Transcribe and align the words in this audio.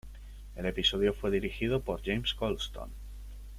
El 0.55 0.65
episodio 0.65 1.13
fue 1.13 1.29
dirigido 1.29 1.81
por 1.83 2.01
James 2.03 2.35
Goldstone. 2.35 2.91